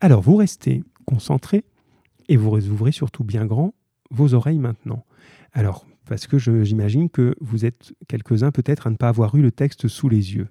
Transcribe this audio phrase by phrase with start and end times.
[0.00, 1.64] Alors, vous restez concentré
[2.28, 3.74] et vous ouvrez surtout bien grand
[4.10, 5.04] vos oreilles maintenant.
[5.52, 9.50] Alors, parce que j'imagine que vous êtes quelques-uns peut-être à ne pas avoir eu le
[9.50, 10.48] texte sous les yeux.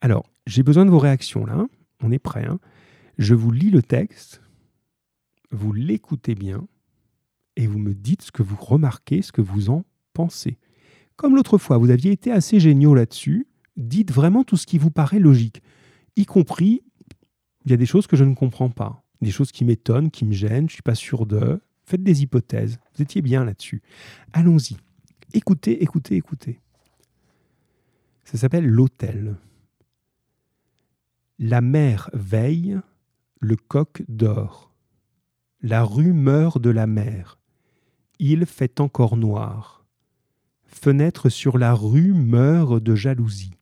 [0.00, 1.66] Alors, j'ai besoin de vos réactions là.
[2.02, 2.46] On est prêt.
[2.46, 2.60] Hein.
[3.18, 4.40] je vous lis le texte,
[5.50, 6.66] vous l'écoutez bien
[7.56, 9.84] et vous me dites ce que vous remarquez, ce que vous en
[10.14, 10.58] pensez.
[11.16, 13.48] Comme l'autre fois, vous aviez été assez géniaux là-dessus.
[13.76, 15.62] Dites vraiment tout ce qui vous paraît logique,
[16.16, 16.82] y compris
[17.64, 20.24] il y a des choses que je ne comprends pas, des choses qui m'étonnent, qui
[20.24, 21.60] me gênent, je suis pas sûr de.
[21.84, 22.78] Faites des hypothèses.
[22.94, 23.80] Vous étiez bien là-dessus.
[24.34, 24.76] Allons-y.
[25.32, 26.60] Écoutez, écoutez, écoutez.
[28.24, 29.36] Ça s'appelle l'hôtel.
[31.38, 32.78] La mer veille,
[33.40, 34.70] le coq dort.
[35.62, 37.38] La rue meurt de la mer.
[38.18, 39.86] Il fait encore noir.
[40.66, 43.57] Fenêtre sur la rue meurt de jalousie.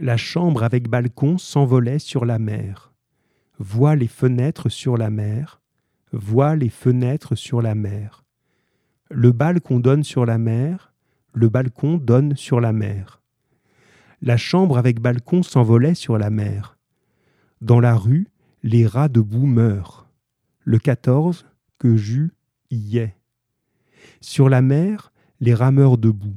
[0.00, 2.92] La chambre avec balcon s'envolait sur la mer.
[3.58, 5.60] Vois les fenêtres sur la mer
[6.12, 8.24] vois les fenêtres sur la mer.
[9.10, 10.92] Le balcon donne sur la mer,
[11.32, 13.20] le balcon donne sur la mer.
[14.22, 16.76] La chambre avec balcon s'envolait sur la mer.
[17.60, 18.28] Dans la rue,
[18.62, 20.08] les rats debout meurent.
[20.64, 21.46] Le 14,
[21.78, 22.32] que j'eus,
[22.70, 23.16] y est.
[24.20, 26.36] Sur la mer, les rameurs debout.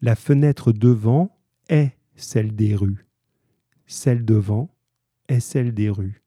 [0.00, 1.36] La fenêtre devant
[1.68, 3.06] est celle des rues.
[3.86, 4.70] Celle devant
[5.28, 6.22] est celle des rues.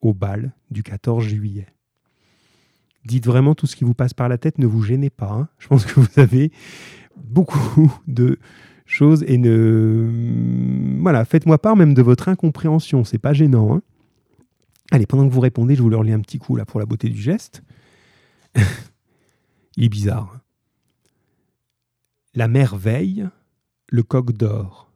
[0.00, 1.66] Au bal du 14 juillet.
[3.04, 5.32] Dites vraiment tout ce qui vous passe par la tête, ne vous gênez pas.
[5.32, 5.48] Hein.
[5.58, 6.52] Je pense que vous avez
[7.16, 8.38] beaucoup de
[8.84, 13.74] choses et ne voilà, faites-moi part même de votre incompréhension, c'est pas gênant.
[13.74, 13.82] Hein.
[14.90, 16.86] Allez, pendant que vous répondez, je vous le relis un petit coup là pour la
[16.86, 17.62] beauté du geste.
[19.76, 20.32] Il est bizarre.
[20.34, 20.40] Hein.
[22.34, 23.28] La mer veille,
[23.88, 24.91] le coq dort.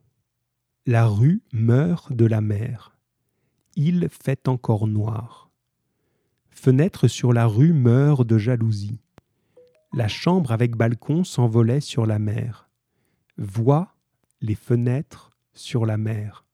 [0.89, 2.97] La rue meurt de la mer.
[3.75, 5.51] Il fait encore noir.
[6.51, 9.01] Fenêtre sur la rue meurt de jalousie.
[9.93, 12.71] La chambre avec balcon s'envolait sur la mer.
[13.37, 13.97] Vois
[14.41, 16.45] les fenêtres sur la mer.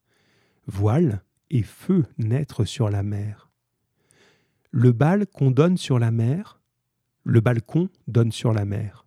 [0.67, 3.51] Voile et feu naître sur la mer.
[4.71, 6.63] Le bal qu'on donne sur la mer,
[7.25, 9.05] le balcon donne sur la mer.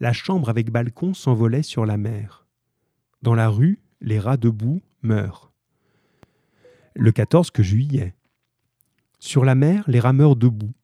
[0.00, 2.48] La chambre avec balcon s'envolait sur la mer.
[3.22, 5.52] Dans la rue, les rats debout meurent.
[6.94, 8.14] Le 14 que juillet,
[9.18, 10.74] sur la mer, les rameurs debout.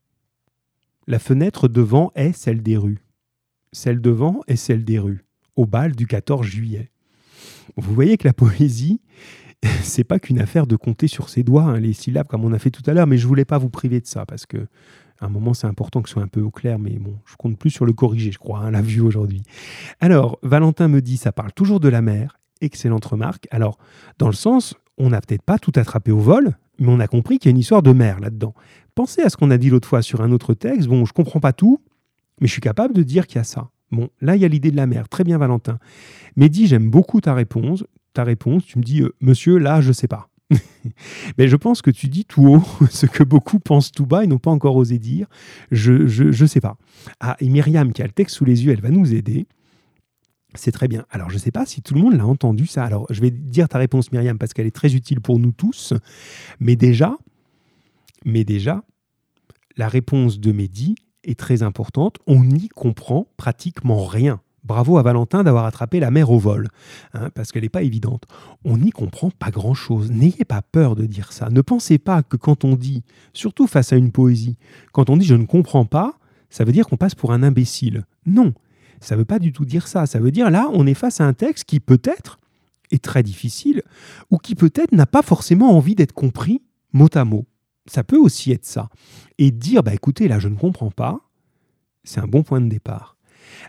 [1.06, 3.04] La fenêtre devant est celle des rues.
[3.72, 5.25] Celle devant est celle des rues,
[5.56, 6.91] au bal du 14 juillet.
[7.76, 9.03] Vous voyez que la poésie,
[9.82, 12.59] c'est pas qu'une affaire de compter sur ses doigts hein, les syllabes comme on a
[12.59, 14.66] fait tout à l'heure, mais je voulais pas vous priver de ça parce que
[15.20, 17.37] à un moment c'est important que ce soit un peu au clair, mais bon, je
[17.37, 19.43] compte plus sur le corriger, je crois, hein, la vue aujourd'hui.
[20.00, 23.47] Alors, Valentin me dit, ça parle toujours de la mer, excellente remarque.
[23.50, 23.78] Alors,
[24.19, 27.38] dans le sens, on n'a peut-être pas tout attrapé au vol, mais on a compris
[27.38, 28.54] qu'il y a une histoire de mer là-dedans.
[28.94, 30.88] Pensez à ce qu'on a dit l'autre fois sur un autre texte.
[30.88, 31.81] Bon, je comprends pas tout,
[32.41, 33.70] mais je suis capable de dire qu'il y a ça.
[33.91, 35.09] Bon, là, il y a l'idée de la mer.
[35.09, 35.78] Très bien, Valentin.
[36.37, 37.84] Mais dis, j'aime beaucoup ta réponse.
[38.12, 40.28] Ta réponse, tu me dis, euh, monsieur, là, je sais pas.
[41.38, 44.26] mais je pense que tu dis tout haut ce que beaucoup pensent tout bas et
[44.26, 45.26] n'ont pas encore osé dire.
[45.70, 46.76] Je, je, je sais pas.
[47.20, 49.47] Ah, et Myriam, qui a le texte sous les yeux, elle va nous aider.
[50.55, 51.06] C'est très bien.
[51.11, 52.84] Alors, je ne sais pas si tout le monde l'a entendu ça.
[52.84, 55.94] Alors, je vais dire ta réponse, Myriam, parce qu'elle est très utile pour nous tous.
[56.59, 57.16] Mais déjà,
[58.25, 58.83] mais déjà,
[59.77, 62.16] la réponse de Mehdi est très importante.
[62.27, 64.41] On n'y comprend pratiquement rien.
[64.62, 66.69] Bravo à Valentin d'avoir attrapé la mer au vol,
[67.15, 68.25] hein, parce qu'elle n'est pas évidente.
[68.65, 70.11] On n'y comprend pas grand-chose.
[70.11, 71.49] N'ayez pas peur de dire ça.
[71.49, 74.59] Ne pensez pas que quand on dit, surtout face à une poésie,
[74.93, 76.19] quand on dit je ne comprends pas,
[76.50, 78.05] ça veut dire qu'on passe pour un imbécile.
[78.27, 78.53] Non,
[79.00, 80.06] ça ne veut pas du tout dire ça.
[80.06, 82.38] Ça veut dire là, on est face à un texte qui peut-être
[82.91, 83.83] est très difficile
[84.31, 86.62] ou qui peut-être n'a pas forcément envie d'être compris
[86.93, 87.47] mot à mot.
[87.87, 88.88] Ça peut aussi être ça.
[89.38, 91.21] Et dire, bah écoutez, là, je ne comprends pas,
[92.05, 93.16] c'est un bon point de départ.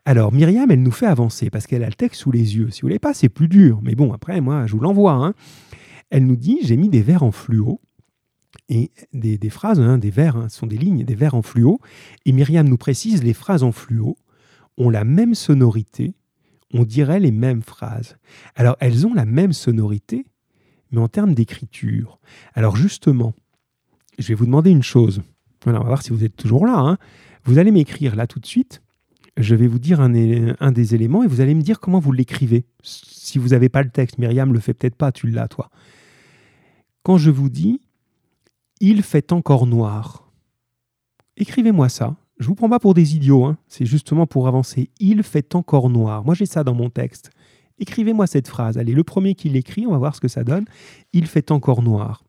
[0.06, 2.70] Alors, Myriam, elle nous fait avancer parce qu'elle a le texte sous les yeux.
[2.70, 3.80] Si vous voulez pas, c'est plus dur.
[3.82, 5.14] Mais bon, après, moi, je vous l'envoie.
[5.14, 5.34] Hein.
[6.10, 7.82] Elle nous dit, j'ai mis des vers en fluo
[8.70, 11.80] et des, phrases, hein, des vers, hein, ce sont des lignes, des vers en fluo.
[12.26, 14.18] Et Myriam nous précise, les phrases en fluo
[14.78, 16.14] ont la même sonorité,
[16.74, 18.18] on dirait les mêmes phrases.
[18.56, 20.26] Alors elles ont la même sonorité,
[20.92, 22.20] mais en termes d'écriture.
[22.54, 23.34] Alors justement,
[24.20, 25.22] je vais vous demander une chose.
[25.64, 26.78] Voilà, on va voir si vous êtes toujours là.
[26.78, 26.98] Hein.
[27.44, 28.82] Vous allez m'écrire là tout de suite.
[29.38, 30.14] Je vais vous dire un,
[30.60, 32.66] un, des éléments et vous allez me dire comment vous l'écrivez.
[32.84, 35.70] Si vous n'avez pas le texte, Myriam le fait peut-être pas, tu l'as toi.
[37.04, 37.82] Quand je vous dis
[38.82, 40.32] il fait encore noir,
[41.38, 42.16] écrivez-moi ça.
[42.42, 43.58] Je vous prends pas pour des idiots, hein.
[43.68, 44.90] c'est justement pour avancer.
[45.00, 46.26] Il fait encore noir.
[46.26, 47.30] Moi j'ai ça dans mon texte.
[47.78, 48.80] Écrivez-moi cette phrase.
[48.80, 50.66] Allez, le premier qui l'écrit, on va voir ce que ça donne.
[51.14, 52.24] Il fait encore noir.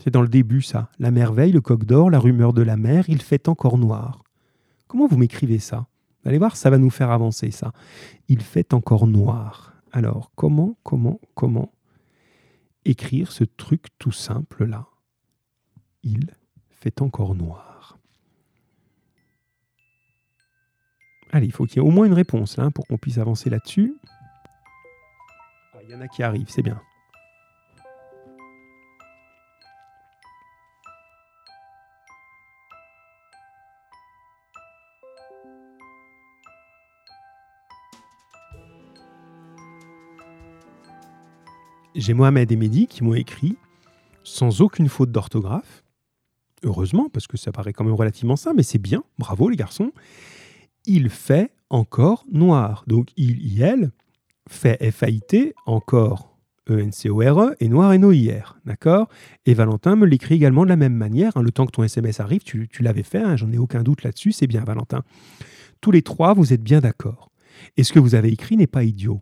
[0.00, 0.88] C'est dans le début, ça.
[1.00, 4.22] La merveille, le coq d'or, la rumeur de la mer, il fait encore noir.
[4.86, 5.88] Comment vous m'écrivez ça?
[6.24, 7.72] Allez voir, ça va nous faire avancer, ça.
[8.28, 9.74] Il fait encore noir.
[9.90, 11.72] Alors, comment, comment, comment
[12.84, 14.86] écrire ce truc tout simple là?
[16.04, 16.30] Il
[16.70, 17.67] fait encore noir.
[21.32, 23.50] Allez, il faut qu'il y ait au moins une réponse hein, pour qu'on puisse avancer
[23.50, 23.94] là-dessus.
[25.84, 26.80] Il y en a qui arrivent, c'est bien.
[41.94, 43.56] J'ai Mohamed et Mehdi qui m'ont écrit
[44.22, 45.82] sans aucune faute d'orthographe.
[46.62, 49.02] Heureusement, parce que ça paraît quand même relativement simple, mais c'est bien.
[49.18, 49.92] Bravo les garçons.
[50.88, 52.82] Il fait encore noir.
[52.86, 53.90] Donc il, il,
[54.48, 56.34] fait F-A-I-T, encore
[56.70, 58.58] E-N-C-O-R-E, et noir N-O-I-R.
[58.64, 59.08] D'accord?
[59.44, 61.36] Et Valentin me l'écrit également de la même manière.
[61.36, 61.42] Hein.
[61.42, 63.36] le temps que ton SMS arrive, tu, l'avais fait, hein.
[63.36, 65.02] j'en ai aucun doute là-dessus, c'est bien Valentin.
[65.82, 67.30] Tous les trois, vous êtes bien d'accord.
[67.76, 69.20] Et ce que vous avez écrit n'est pas idiot.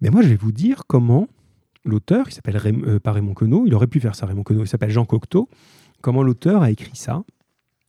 [0.00, 1.28] Mais moi, je vais vous dire comment
[1.84, 4.68] l'auteur, qui s'appelle euh, pas Raymond Queneau, il aurait pu faire ça, Raymond Queneau, il
[4.68, 5.48] s'appelle Jean Cocteau.
[6.00, 7.22] Comment l'auteur a écrit ça?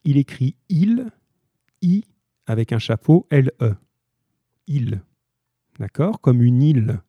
[0.04, 1.07] Il écrit il,
[1.81, 2.04] i,
[2.48, 3.75] avec un chapeau, L-E.
[4.68, 5.01] Il.
[5.80, 6.22] D'accord?
[6.22, 7.01] Comme une île.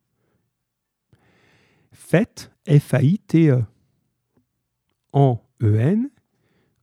[1.93, 3.65] Faites, F-A-I-T-E.
[5.13, 6.11] En E-N,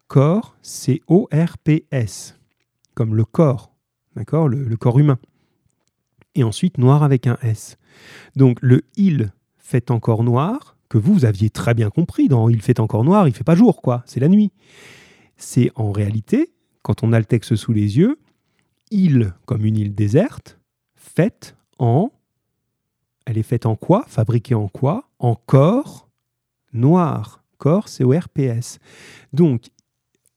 [0.08, 2.40] corps, C-O-R-P-S.
[2.94, 3.74] Comme le corps.
[4.16, 4.48] D'accord?
[4.48, 5.20] Le, le corps humain.
[6.36, 7.78] Et ensuite, noir avec un S.
[8.36, 12.82] Donc le il fait encore noir, que vous, aviez très bien compris dans Il fait
[12.82, 14.52] encore noir, il fait pas jour, quoi, c'est la nuit.
[15.38, 16.52] C'est en réalité,
[16.82, 18.20] quand on a le texte sous les yeux,
[18.92, 20.60] île comme une île déserte,
[20.96, 22.12] faite en.
[23.26, 24.06] Elle est faite en quoi?
[24.08, 25.10] Fabriquée en quoi?
[25.20, 26.10] En corps
[26.74, 27.44] noir.
[27.58, 28.80] Corps, C-O-R-P-S.
[29.34, 29.68] Donc,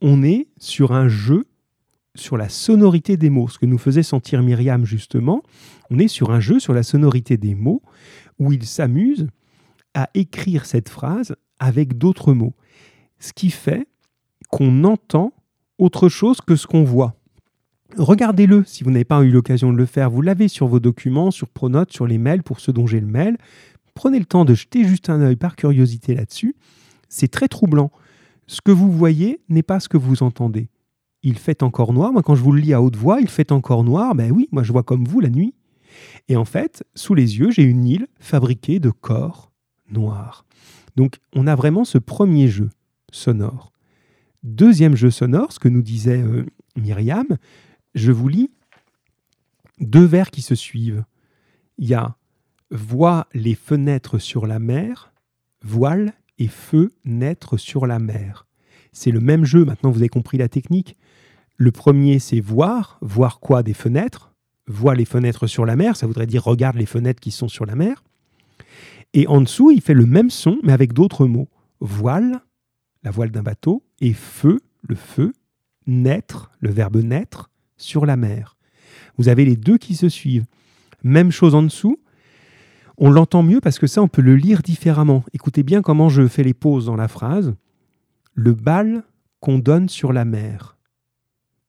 [0.00, 1.46] on est sur un jeu
[2.14, 5.42] sur la sonorité des mots, ce que nous faisait sentir Myriam justement.
[5.90, 7.82] On est sur un jeu sur la sonorité des mots
[8.38, 9.26] où il s'amuse
[9.94, 12.54] à écrire cette phrase avec d'autres mots.
[13.18, 13.88] Ce qui fait
[14.50, 15.32] qu'on entend
[15.78, 17.16] autre chose que ce qu'on voit.
[17.96, 20.10] Regardez-le si vous n'avez pas eu l'occasion de le faire.
[20.10, 23.06] Vous l'avez sur vos documents, sur Pronote, sur les mails pour ceux dont j'ai le
[23.06, 23.36] mail.
[23.94, 26.56] Prenez le temps de jeter juste un œil par curiosité là-dessus.
[27.08, 27.92] C'est très troublant.
[28.46, 30.68] Ce que vous voyez n'est pas ce que vous entendez.
[31.22, 32.12] Il fait encore noir.
[32.12, 34.14] Moi, quand je vous le lis à haute voix, il fait encore noir.
[34.14, 35.54] Ben oui, moi je vois comme vous la nuit.
[36.28, 39.52] Et en fait, sous les yeux, j'ai une île fabriquée de corps
[39.90, 40.44] noirs.
[40.96, 42.70] Donc on a vraiment ce premier jeu
[43.12, 43.72] sonore.
[44.42, 46.44] Deuxième jeu sonore, ce que nous disait euh,
[46.76, 47.26] Myriam,
[47.94, 48.50] je vous lis
[49.80, 51.04] deux vers qui se suivent.
[51.78, 52.16] Il y a
[52.70, 55.12] Vois les fenêtres sur la mer,
[55.62, 58.46] voile et feu naître sur la mer.
[58.92, 60.96] C'est le même jeu, maintenant vous avez compris la technique.
[61.56, 62.98] Le premier, c'est voir.
[63.00, 64.32] Voir quoi Des fenêtres?
[64.66, 67.66] Voit les fenêtres sur la mer, ça voudrait dire regarde les fenêtres qui sont sur
[67.66, 68.02] la mer.
[69.12, 71.48] Et en dessous, il fait le même son, mais avec d'autres mots.
[71.80, 72.40] Voile,
[73.02, 75.32] la voile d'un bateau, et feu, le feu,
[75.86, 78.56] naître, le verbe naître, sur la mer.
[79.16, 80.46] Vous avez les deux qui se suivent.
[81.02, 81.98] Même chose en dessous.
[82.96, 85.24] On l'entend mieux parce que ça, on peut le lire différemment.
[85.32, 87.54] Écoutez bien comment je fais les pauses dans la phrase.
[88.34, 89.02] Le bal
[89.40, 90.76] qu'on donne sur la mer.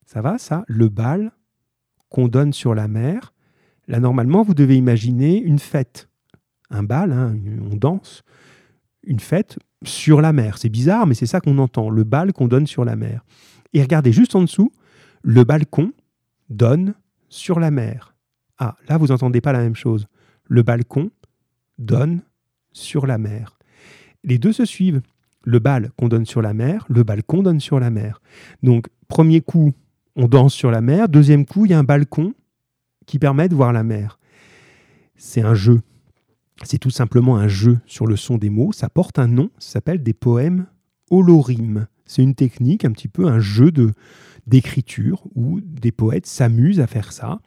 [0.06, 0.64] Ça va, ça?
[0.68, 1.32] Le bal
[2.10, 3.34] qu'on donne sur la mer,
[3.88, 6.10] là, normalement, vous devez imaginer une fête,
[6.70, 7.36] un bal, hein,
[7.72, 8.24] on danse,
[9.04, 10.58] une fête sur la mer.
[10.58, 13.26] C'est bizarre, mais c'est ça qu'on entend, le bal qu'on donne sur la mer.
[13.74, 14.72] Et regardez juste en dessous,
[15.26, 15.92] le balcon
[16.52, 16.94] donne
[17.30, 18.16] sur la mer.
[18.60, 20.06] Ah, là, vous n'entendez pas la même chose.
[20.44, 21.10] Le balcon
[21.80, 22.22] donne
[22.72, 23.58] sur la mer.
[24.24, 25.02] Les deux se suivent.
[25.44, 28.22] Le bal qu'on donne sur la mer, le balcon donne sur la mer.
[28.62, 29.74] Donc, premier coup,
[30.16, 31.10] on danse sur la mer.
[31.10, 32.36] Deuxième coup, il y a un balcon
[33.08, 34.20] qui permet de voir la mer.
[35.16, 35.82] C'est un jeu.
[36.64, 38.72] C'est tout simplement un jeu sur le son des mots.
[38.72, 40.68] Ça porte un nom, ça s'appelle des poèmes
[41.10, 41.88] holorimes.
[42.06, 43.92] C'est une technique, un petit peu un jeu de
[44.48, 47.40] d'écriture où des poètes s'amusent à faire ça,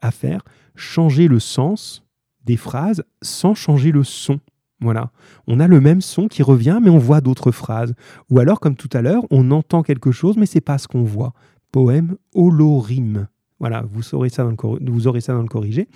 [0.00, 0.42] à faire
[0.74, 2.04] changer le sens
[2.44, 4.40] des phrases sans changer le son.
[4.80, 5.10] Voilà,
[5.46, 7.94] on a le même son qui revient, mais on voit d'autres phrases.
[8.30, 11.02] Ou alors, comme tout à l'heure, on entend quelque chose, mais c'est pas ce qu'on
[11.02, 11.32] voit
[11.72, 13.28] poème holorime.
[13.58, 15.88] Voilà, vous, saurez ça dans le, vous aurez ça dans le corrigé.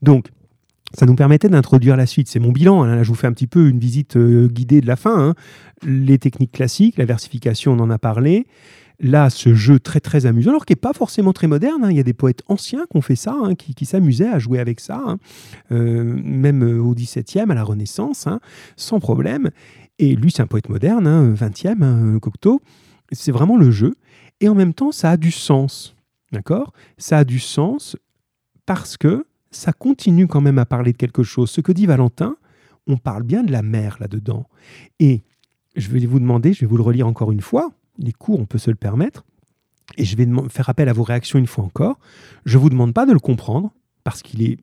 [0.00, 0.28] Donc,
[0.94, 2.28] ça nous permettait d'introduire la suite.
[2.28, 2.82] C'est mon bilan.
[2.82, 2.96] Hein.
[2.96, 5.28] Là, je vous fais un petit peu une visite euh, guidée de la fin.
[5.28, 5.34] Hein.
[5.82, 8.46] Les techniques classiques, la versification, on en a parlé.
[9.00, 11.84] Là, ce jeu très très amusant, alors qui n'est pas forcément très moderne.
[11.84, 11.90] Hein.
[11.90, 14.80] Il y a des poètes anciens qui ont fait ça, qui, s'amusaient à jouer avec
[14.80, 15.16] ça,
[15.72, 18.28] euh, même euh, au XVIIe, à la Renaissance,
[18.76, 19.50] sans problème.
[19.98, 22.60] Et lui, c'est un poète moderne, hein, 20e, hein, Cocteau.
[23.12, 23.94] C'est vraiment le jeu.
[24.40, 25.94] Et en même temps, ça a du sens.
[26.32, 26.72] D'accord?
[26.98, 27.96] Ça a du sens
[28.66, 31.50] parce que ça continue quand même à parler de quelque chose.
[31.50, 32.36] Ce que dit Valentin,
[32.86, 34.46] on parle bien de la mer là-dedans.
[34.98, 35.22] Et
[35.76, 38.40] je vais vous demander, je vais vous le relire encore une fois, il est court,
[38.40, 39.24] on peut se le permettre,
[39.96, 41.98] et je vais faire appel à vos réactions une fois encore.
[42.44, 43.72] Je ne vous demande pas de le comprendre,
[44.02, 44.58] parce qu'il n'est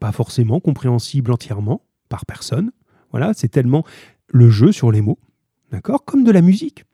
[0.00, 2.72] pas forcément compréhensible entièrement par personne.
[3.10, 3.84] Voilà, c'est tellement
[4.28, 5.18] le jeu sur les mots,
[5.70, 6.84] d'accord Comme de la musique.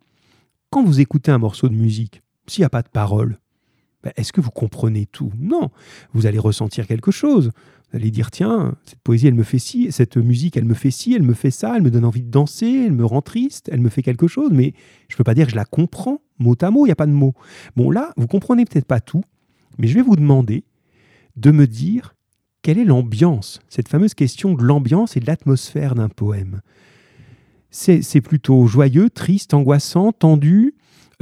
[0.71, 3.39] Quand vous écoutez un morceau de musique, s'il n'y a pas de parole,
[4.03, 5.33] ben, est-ce que vous comprenez tout?
[5.39, 5.71] Non.
[6.13, 7.53] Vous allez ressentir quelque chose.
[7.95, 11.15] Allez dire tiens, cette poésie, elle me fait ci, cette musique, elle me fait ci,
[11.15, 13.81] elle me fait ça, elle me donne envie de danser, elle me rend triste, elle
[13.81, 14.75] me fait quelque chose, mais
[15.09, 16.97] je ne peux pas dire que je la comprends mot à mot, il n'y a
[16.97, 17.35] pas de mots.
[17.77, 19.23] Bon, là, vous comprenez peut-être pas tout,
[19.79, 20.65] mais je vais vous demander
[21.37, 22.17] de me dire
[22.63, 26.63] quelle est l'ambiance, cette fameuse question de l'ambiance et de l'atmosphère d'un poème.
[27.71, 30.75] C'est plutôt joyeux, triste, angoissant, tendu,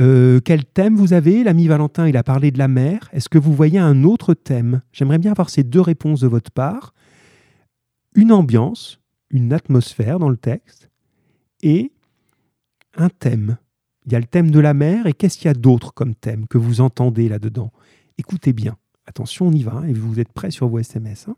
[0.03, 3.09] euh, quel thème vous avez L'ami Valentin, il a parlé de la mer.
[3.13, 4.83] Est-ce que vous voyez un autre thème?
[4.93, 6.93] J'aimerais bien avoir ces deux réponses de votre part.
[8.17, 8.99] Une ambiance,
[9.31, 10.91] une atmosphère dans le texte
[11.63, 11.93] et
[12.97, 13.59] un thème.
[14.05, 16.17] Il y a le thème de la mer et qu'est-ce qu'il y a d'autre comme
[16.17, 17.71] thème que vous entendez là-dedans?
[18.19, 18.77] Écoutez bien.
[19.07, 21.29] Attention, on y va hein, et vous êtes prêts sur vos SMS.
[21.29, 21.37] Hein.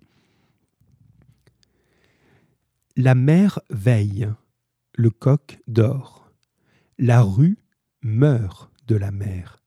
[2.97, 4.29] la mer veille,
[4.95, 6.33] le coq dort.
[6.99, 7.59] La rue
[8.05, 9.63] meurt de la mer.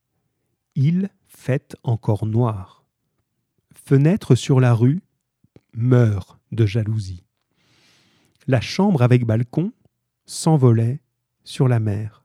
[0.76, 2.86] Il fait encore noir.
[3.74, 5.02] Fenêtre sur la rue
[5.74, 7.26] meurt de jalousie.
[8.46, 9.74] La chambre avec balcon
[10.26, 11.02] s'envolait
[11.44, 12.24] sur la mer.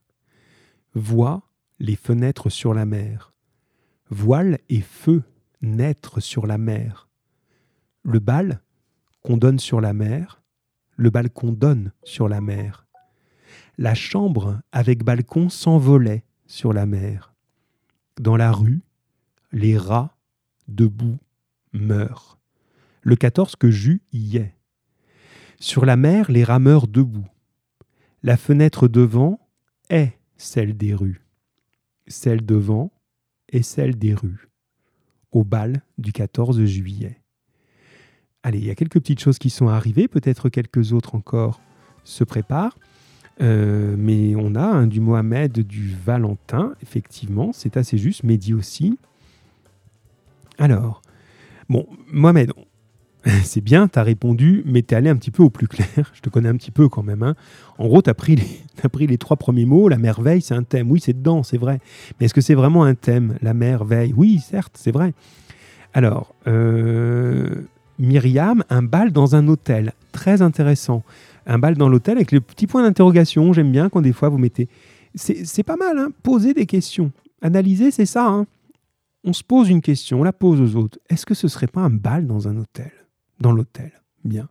[0.95, 3.33] Voit les fenêtres sur la mer.
[4.11, 5.23] Voile et feu
[5.63, 7.09] naître sur la mer.
[8.03, 8.61] Le bal
[9.23, 10.43] qu'on donne sur la mer,
[10.97, 12.82] le bal qu'on donne sur la mer.
[13.79, 17.35] La chambre avec balcon s'envolait sur la mer.
[18.21, 18.83] Dans la rue,
[19.53, 20.17] les rats,
[20.69, 21.19] debout,
[21.73, 22.39] meurent.
[23.03, 24.55] Le 14 que j'eus y est.
[25.59, 27.27] Sur la mer, les rameurs debout.
[28.23, 29.41] La fenêtre devant
[29.91, 31.23] est celle des rues.
[32.07, 32.93] Celle devant
[33.49, 34.49] est celle des rues.
[35.31, 37.23] Au bal du 14 juillet.
[38.43, 41.61] Allez, il y a quelques petites choses qui sont arrivées, peut-être quelques autres encore
[42.05, 42.77] se préparent.
[43.41, 48.99] Euh, mais on a un du Mohamed, du Valentin, effectivement, c'est assez juste, Mehdi aussi.
[50.59, 51.03] Alors,
[51.69, 52.53] bon, Mohamed,
[53.45, 56.11] c'est bien, tu as répondu, mais tu es allé un petit peu au plus clair.
[56.15, 57.23] Je te connais un petit peu quand même.
[57.23, 57.35] Hein.
[57.79, 58.37] En gros, tu as, pris
[59.07, 59.89] les trois premiers mots.
[59.89, 60.91] La merveille, c'est un thème.
[60.91, 61.81] Oui, c'est dedans, c'est vrai.
[62.19, 64.13] Mais est-ce que c'est vraiment un thème La merveille?
[64.17, 65.15] Oui, certes, c'est vrai.
[65.95, 67.67] Alors, euh,
[67.99, 69.93] Myriam, un bal dans un hôtel.
[70.13, 71.03] Très intéressant
[71.47, 73.53] un bal dans l'hôtel avec le petit point d'interrogation.
[73.53, 74.69] J'aime bien quand des fois vous mettez.
[75.15, 77.13] C'est pas mal, hein poser des questions.
[77.43, 78.27] Analyser, c'est ça.
[78.27, 78.47] Hein
[79.25, 80.99] on se pose une question, on la pose aux autres.
[81.09, 82.93] Est-ce que ce serait pas un bal dans un hôtel?
[83.41, 83.93] Dans l'hôtel.
[84.25, 84.49] Bien.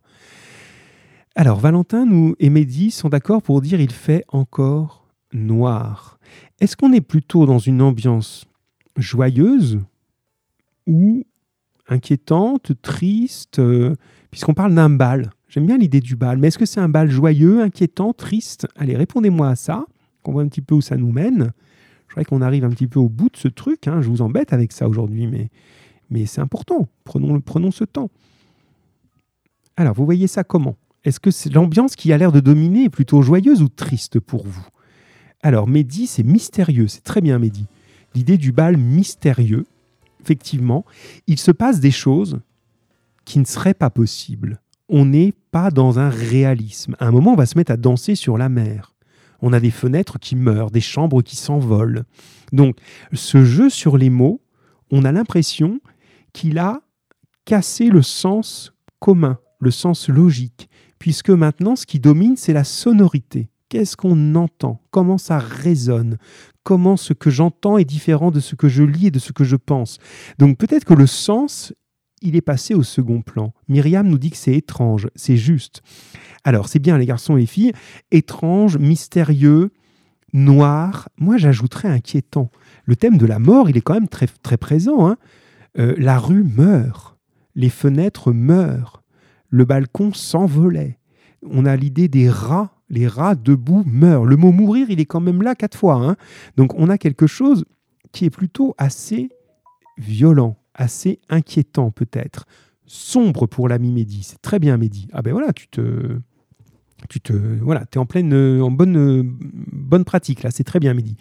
[1.34, 2.06] Alors, Valentin
[2.38, 6.18] et Mehdi sont d'accord pour dire il fait encore noir.
[6.60, 8.44] Est-ce qu'on est plutôt dans une ambiance
[8.96, 9.80] joyeuse
[10.86, 11.24] ou
[11.88, 13.96] inquiétante, triste, euh,
[14.30, 15.30] puisqu'on parle d'un bal?
[15.52, 18.66] J'aime bien l'idée du bal, mais est-ce que c'est un bal joyeux, inquiétant, triste?
[18.74, 19.84] Allez, répondez-moi à ça,
[20.22, 21.52] qu'on voit un petit peu où ça nous mène.
[22.08, 23.86] Je crois qu'on arrive un petit peu au bout de ce truc.
[23.86, 24.00] Hein.
[24.00, 25.50] Je vous embête avec ça aujourd'hui, mais,
[26.08, 26.88] mais c'est important.
[27.04, 28.10] Prenons, prenons ce temps.
[29.76, 30.78] Alors, vous voyez ça comment?
[31.04, 34.46] Est-ce que c'est l'ambiance qui a l'air de dominer est plutôt joyeuse ou triste pour
[34.46, 34.66] vous?
[35.42, 36.88] Alors, Mehdi, c'est mystérieux.
[36.88, 37.66] C'est très bien, Mehdi.
[38.14, 39.66] L'idée du bal mystérieux,
[40.22, 40.86] effectivement,
[41.26, 42.40] il se passe des choses
[43.26, 46.96] qui ne seraient pas possibles on n'est pas dans un réalisme.
[46.98, 48.94] À un moment, on va se mettre à danser sur la mer.
[49.42, 52.04] On a des fenêtres qui meurent, des chambres qui s'envolent.
[52.52, 52.76] Donc,
[53.12, 54.40] ce jeu sur les mots,
[54.90, 55.80] on a l'impression
[56.32, 56.80] qu'il a
[57.44, 60.68] cassé le sens commun, le sens logique,
[60.98, 63.50] puisque maintenant, ce qui domine, c'est la sonorité.
[63.68, 64.82] Qu'est-ce qu'on entend?
[64.90, 66.18] Comment ça résonne?
[66.62, 69.44] Comment ce que j'entends est différent de ce que je lis et de ce que
[69.44, 69.98] je pense?
[70.38, 71.72] Donc peut-être que le sens
[72.22, 73.52] il est passé au second plan.
[73.68, 75.82] Myriam nous dit que c'est étrange, c'est juste.
[76.44, 77.72] Alors, c'est bien les garçons et les filles,
[78.10, 79.72] étrange, mystérieux,
[80.32, 81.08] noir.
[81.18, 82.50] Moi, j'ajouterais inquiétant.
[82.84, 85.08] Le thème de la mort, il est quand même très, très présent.
[85.08, 85.16] Hein.
[85.78, 87.18] Euh, la rue meurt,
[87.54, 89.02] les fenêtres meurent,
[89.48, 90.98] le balcon s'envolait.
[91.42, 94.24] On a l'idée des rats, les rats debout meurent.
[94.24, 95.94] Le mot mourir, il est quand même là quatre fois.
[95.94, 96.16] Hein.
[96.56, 97.64] Donc, on a quelque chose
[98.12, 99.30] qui est plutôt assez
[99.98, 102.46] violent assez inquiétant peut-être,
[102.86, 104.22] sombre pour l'ami Mehdi.
[104.22, 105.08] C'est très bien Mehdi.
[105.12, 106.18] Ah ben voilà, tu te,
[107.08, 109.22] Tu te, voilà, es en pleine, en bonne,
[109.72, 110.50] bonne pratique là.
[110.50, 111.16] C'est très bien, Mehdi.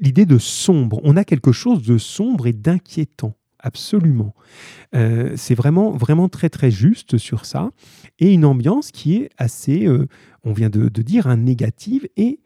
[0.00, 1.00] L'idée de sombre.
[1.04, 3.36] On a quelque chose de sombre et d'inquiétant.
[3.58, 4.34] Absolument.
[4.94, 7.70] Euh, c'est vraiment, vraiment très, très juste sur ça.
[8.18, 10.06] Et une ambiance qui est assez, euh,
[10.44, 12.40] on vient de, dire, un négative et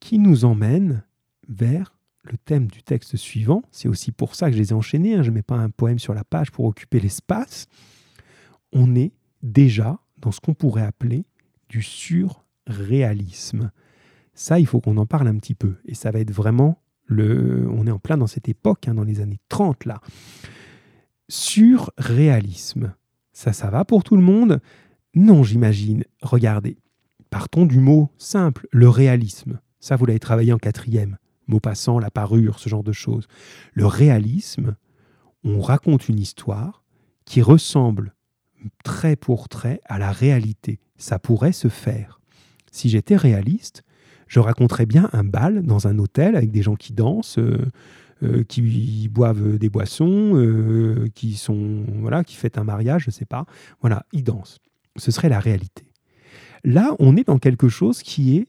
[0.00, 1.04] qui nous emmène
[1.48, 1.93] vers
[2.24, 3.62] le thème du texte suivant.
[3.70, 5.14] C'est aussi pour ça que je les ai enchaînés.
[5.14, 5.22] Hein.
[5.22, 7.66] Je ne mets pas un poème sur la page pour occuper l'espace.
[8.72, 9.12] On est
[9.42, 11.26] déjà dans ce qu'on pourrait appeler
[11.68, 13.70] du surréalisme.
[14.34, 15.76] Ça, il faut qu'on en parle un petit peu.
[15.84, 17.68] Et ça va être vraiment le.
[17.70, 20.00] On est en plein dans cette époque, hein, dans les années 30 là.
[21.28, 22.94] Surréalisme.
[23.32, 24.60] Ça, ça va pour tout le monde?
[25.14, 26.04] Non, j'imagine.
[26.22, 26.78] Regardez.
[27.30, 29.58] Partons du mot simple, le réalisme.
[29.80, 31.18] Ça, vous l'avez travaillé en quatrième.
[31.46, 33.26] Mot passant, la parure, ce genre de choses.
[33.72, 34.76] Le réalisme,
[35.44, 36.82] on raconte une histoire
[37.24, 38.14] qui ressemble
[38.82, 40.80] trait pour trait à la réalité.
[40.96, 42.20] Ça pourrait se faire.
[42.70, 43.82] Si j'étais réaliste,
[44.26, 47.66] je raconterais bien un bal dans un hôtel avec des gens qui dansent, euh,
[48.22, 53.12] euh, qui boivent des boissons, euh, qui sont voilà, qui fêtent un mariage, je ne
[53.12, 53.44] sais pas.
[53.80, 54.58] Voilà, ils dansent.
[54.96, 55.84] Ce serait la réalité.
[56.64, 58.48] Là, on est dans quelque chose qui est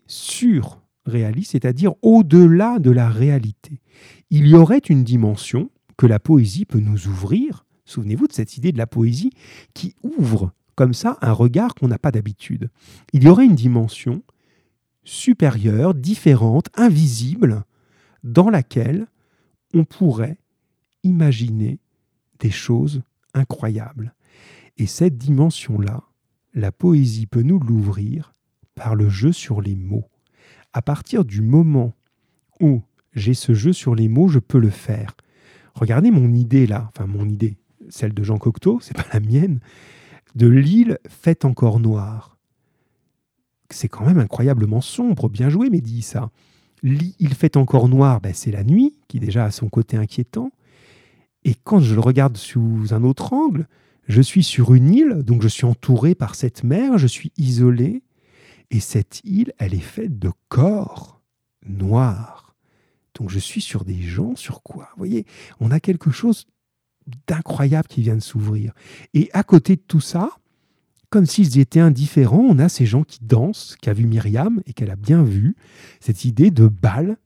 [1.06, 3.82] surréaliste, c'est-à-dire au-delà de la réalité.
[4.30, 7.66] Il y aurait une dimension que la poésie peut nous ouvrir.
[7.86, 9.32] Souvenez-vous de cette idée de la poésie
[9.74, 12.70] qui ouvre comme ça un regard qu'on n'a pas d'habitude.
[13.14, 14.24] Il y aurait une dimension
[15.04, 17.64] supérieure, différente, invisible,
[18.24, 19.08] dans laquelle
[19.74, 20.38] on pourrait
[21.04, 21.80] imaginer
[22.40, 24.14] des choses incroyables.
[24.78, 26.04] Et cette dimension-là,
[26.54, 28.34] la poésie peut nous l'ouvrir
[28.74, 30.10] par le jeu sur les mots.
[30.76, 31.94] À partir du moment
[32.60, 32.82] où
[33.14, 35.16] j'ai ce jeu sur les mots, je peux le faire.
[35.74, 37.58] Regardez mon idée là, enfin mon idée,
[37.90, 39.60] celle de Jean Cocteau, c'est pas la mienne,
[40.36, 42.36] de l'île faite encore noire
[43.70, 45.30] c'est quand même incroyablement sombre.
[45.30, 46.30] Bien joué, Mehdi, ça.
[46.84, 50.52] Il fait encore noir, ben c'est la nuit, qui déjà a son côté inquiétant.
[51.44, 53.68] Et quand je le regarde sous un autre angle,
[54.08, 58.04] je suis sur une île, donc je suis entouré par cette mer, je suis isolé.
[58.72, 61.22] Et cette île, elle est faite de corps
[61.66, 62.56] noirs.
[63.14, 64.90] Donc je suis sur des gens, sur quoi?
[64.92, 65.26] Vous voyez,
[65.60, 66.46] on a quelque chose
[67.28, 68.74] d'incroyable qui vient de s'ouvrir.
[69.14, 70.32] Et à côté de tout ça,
[71.16, 72.46] comme s'ils étaient indifférents.
[72.46, 75.56] On a ces gens qui dansent, qu'a vu Myriam et qu'elle a bien vu,
[76.02, 77.18] cette idée de bal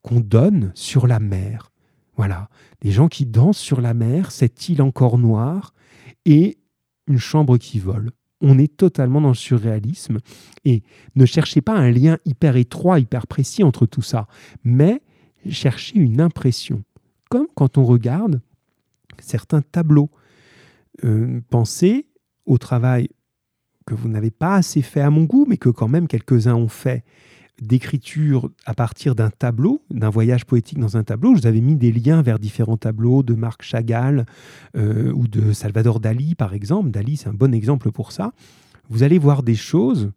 [0.00, 1.70] qu'on donne sur la mer.
[2.16, 2.48] Voilà,
[2.80, 5.74] des gens qui dansent sur la mer, cette île encore noire
[6.24, 6.56] et
[7.06, 8.12] une chambre qui vole.
[8.40, 10.18] On est totalement dans le surréalisme
[10.64, 10.82] et
[11.16, 14.28] ne cherchez pas un lien hyper étroit, hyper précis entre tout ça,
[14.64, 15.02] mais
[15.50, 16.82] cherchez une impression.
[17.30, 18.40] Comme quand on regarde
[19.20, 20.10] certains tableaux.
[21.04, 22.08] Euh, pensez
[22.46, 23.08] au travail
[23.86, 26.68] que vous n'avez pas assez fait à mon goût, mais que quand même quelques-uns ont
[26.68, 27.04] fait
[27.60, 31.34] d'écriture à partir d'un tableau, d'un voyage poétique dans un tableau.
[31.34, 34.26] Je vous avais mis des liens vers différents tableaux de Marc Chagall
[34.76, 36.90] euh, ou de Salvador Dali, par exemple.
[36.90, 38.32] Dali, c'est un bon exemple pour ça.
[38.88, 40.12] Vous allez voir des choses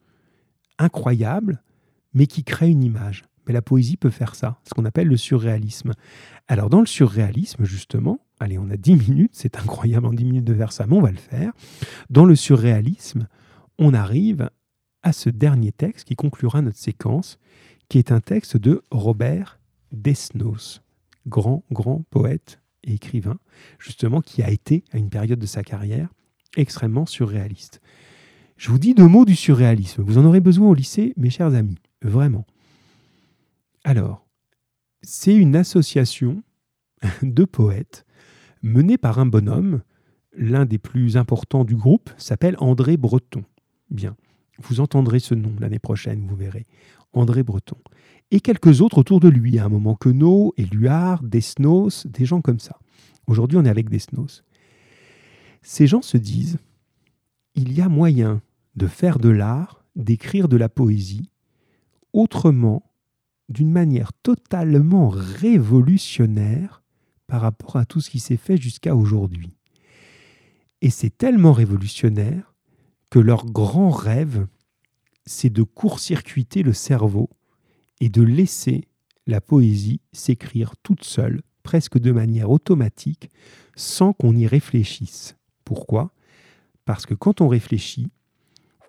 [0.77, 1.62] incroyables,
[2.13, 3.23] mais qui créent une image.
[3.47, 5.93] Mais la poésie peut faire ça, ce qu'on appelle le surréalisme.
[6.47, 10.43] Alors dans le surréalisme, justement, allez, on a 10 minutes, c'est incroyable en 10 minutes
[10.45, 11.51] de faire mais on va le faire.
[12.10, 13.27] Dans le surréalisme,
[13.80, 14.49] on arrive
[15.03, 17.39] à ce dernier texte qui conclura notre séquence,
[17.89, 19.59] qui est un texte de Robert
[19.91, 20.81] Desnos,
[21.27, 23.37] grand, grand poète et écrivain,
[23.79, 26.09] justement, qui a été, à une période de sa carrière,
[26.55, 27.81] extrêmement surréaliste.
[28.57, 30.03] Je vous dis deux mots du surréalisme.
[30.03, 32.45] Vous en aurez besoin au lycée, mes chers amis, vraiment.
[33.83, 34.27] Alors,
[35.01, 36.43] c'est une association
[37.23, 38.05] de poètes
[38.61, 39.81] menée par un bonhomme,
[40.33, 43.43] l'un des plus importants du groupe, s'appelle André Breton.
[43.89, 44.15] Bien,
[44.65, 46.65] vous entendrez ce nom l'année prochaine, vous verrez.
[47.13, 47.78] André Breton.
[48.32, 52.60] Et quelques autres autour de lui, à un moment Queneau, Éluard, Desnos, des gens comme
[52.60, 52.80] ça.
[53.28, 54.43] Aujourd'hui, on est avec Desnos.
[55.62, 56.58] Ces gens se disent,
[57.56, 58.41] il y a moyen
[58.76, 61.30] de faire de l'art, d'écrire de la poésie,
[62.13, 62.84] autrement,
[63.50, 66.84] d'une manière totalement révolutionnaire
[67.28, 69.58] par rapport à tout ce qui s'est fait jusqu'à aujourd'hui.
[70.82, 72.50] Et c'est tellement révolutionnaire
[73.12, 74.47] que leur grand rêve,
[75.28, 77.30] c'est de court-circuiter le cerveau
[78.00, 78.88] et de laisser
[79.28, 83.30] la poésie s'écrire toute seule, presque de manière automatique,
[83.76, 85.36] sans qu'on y réfléchisse.
[85.65, 86.12] Pourquoi?
[86.86, 88.10] Parce que quand on réfléchit,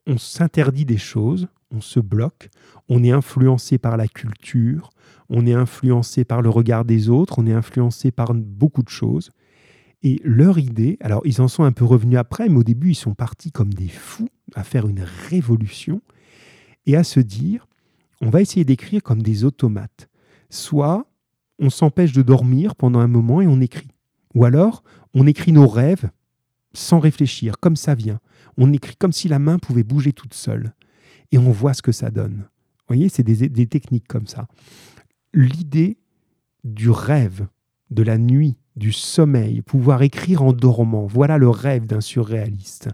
[0.07, 2.49] on s'interdit des choses, on se bloque,
[2.89, 4.91] on est influencé par la culture,
[5.29, 9.31] on est influencé par le regard des autres, on est influencé par beaucoup de choses.
[10.03, 12.97] Et leur idée, alors ils en sont un peu revenus après, mais au début ils
[12.97, 16.01] sont partis comme des fous à faire une révolution.
[16.87, 17.69] et à se dire,
[18.21, 20.09] on va essayer d'écrire comme des automates.
[20.51, 21.07] Soit
[21.61, 23.91] on s'empêche de dormir pendant un moment et on écrit.
[24.35, 24.83] Ou alors
[25.15, 26.11] on écrit nos rêves
[26.75, 28.19] sans réfléchir, comme ça vient.
[28.57, 30.75] On écrit comme si la main pouvait bouger toute seule.
[31.31, 32.38] Et on voit ce que ça donne.
[32.38, 34.49] Vous voyez, c'est des, des techniques comme ça.
[35.33, 35.99] L'idée
[36.65, 37.47] du rêve,
[37.91, 42.89] de la nuit, du sommeil, pouvoir écrire en dormant, voilà le rêve d'un surréaliste.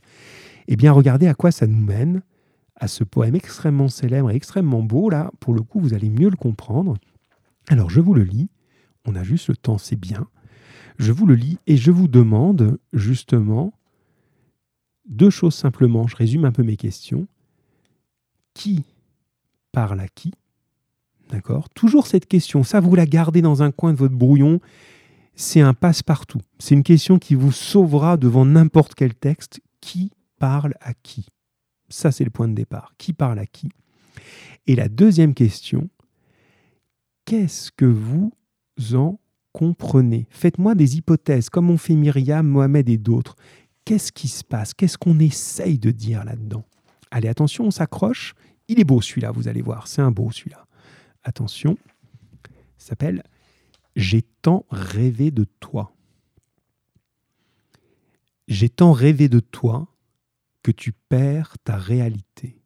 [0.66, 2.22] Eh bien, regardez à quoi ça nous mène,
[2.76, 5.10] à ce poème extrêmement célèbre et extrêmement beau.
[5.10, 6.94] Là, pour le coup, vous allez mieux le comprendre.
[7.68, 8.50] Alors, je vous le lis.
[9.04, 10.28] On a juste le temps, c'est bien.
[10.98, 13.72] Je vous le lis et je vous demande justement
[15.08, 16.06] deux choses simplement.
[16.06, 17.26] Je résume un peu mes questions.
[18.52, 18.84] Qui
[19.72, 20.34] parle à qui?
[21.30, 21.68] D'accord?
[21.70, 22.64] Toujours cette question.
[22.64, 24.60] Ça, vous la gardez dans un coin de votre brouillon.
[25.40, 26.40] C'est un passe-partout.
[26.58, 29.60] C'est une question qui vous sauvera devant n'importe quel texte.
[29.80, 31.28] Qui parle à qui?
[31.88, 32.92] Ça, c'est le point de départ.
[32.98, 33.68] Qui parle à qui?
[34.66, 35.88] Et la deuxième question,
[37.24, 38.32] qu'est-ce que vous
[38.94, 39.20] en
[39.52, 40.26] comprenez?
[40.28, 43.36] Faites-moi des hypothèses, comme ont fait Myriam, Mohamed et d'autres.
[43.84, 44.74] Qu'est-ce qui se passe?
[44.74, 46.64] Qu'est-ce qu'on essaye de dire là-dedans?
[47.12, 48.34] Allez, attention, on s'accroche.
[48.66, 49.86] Il est beau celui-là, vous allez voir.
[49.86, 50.66] C'est un beau celui-là.
[51.22, 51.78] Attention,
[52.76, 53.22] s'appelle
[53.98, 55.92] J'ai tant rêvé de toi.
[58.46, 59.92] J'ai tant rêvé de toi
[60.62, 62.62] que tu perds ta réalité.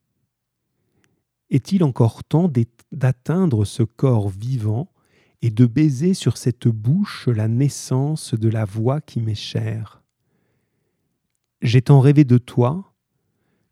[1.49, 2.53] Est-il encore temps
[2.93, 4.93] d'atteindre ce corps vivant
[5.41, 10.03] et de baiser sur cette bouche la naissance de la voix qui m'est chère?
[11.63, 12.93] J'ai tant rêvé de toi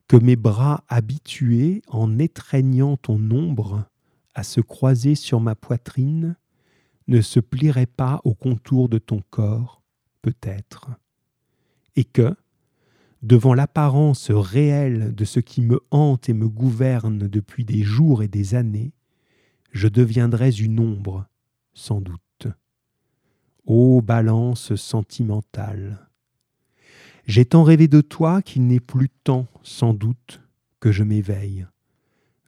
[0.08, 3.84] que mes bras habitués, en étreignant ton ombre,
[4.34, 6.36] à se croiser sur ma poitrine,
[7.10, 9.82] ne se plieraient pas au contour de ton corps,
[10.22, 10.90] peut-être,
[11.96, 12.34] et que,
[13.22, 18.28] devant l'apparence réelle de ce qui me hante et me gouverne depuis des jours et
[18.28, 18.92] des années,
[19.72, 21.26] je deviendrais une ombre,
[21.74, 22.46] sans doute.
[23.66, 26.08] Ô balance sentimentale
[27.26, 30.40] J'ai tant rêvé de toi qu'il n'est plus temps, sans doute,
[30.78, 31.66] que je m'éveille.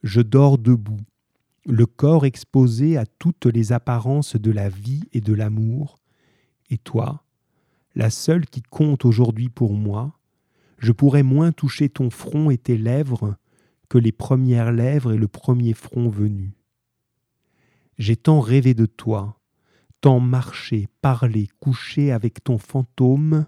[0.04, 1.00] Je dors debout,
[1.66, 5.98] le corps exposé à toutes les apparences de la vie et de l'amour,
[6.70, 7.24] et toi,
[7.94, 10.18] la seule qui compte aujourd'hui pour moi,
[10.78, 13.36] je pourrais moins toucher ton front et tes lèvres
[13.88, 16.54] que les premières lèvres et le premier front venu.
[17.98, 19.38] J'ai tant rêvé de toi,
[20.00, 23.46] tant marché, parlé, couché avec ton fantôme,